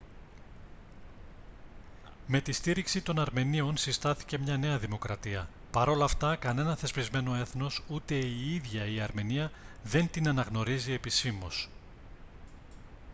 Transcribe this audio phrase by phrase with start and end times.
[2.27, 7.83] με τη στήριξη των αρμενίων συστάθηκε μια νέα δημοκρατία παρ' όλα αυτά κανένα θεσπισμένο έθνος
[7.87, 9.51] ούτε η ίδια η αρμενία
[9.83, 11.69] δεν την αναγνωρίζει επισήμως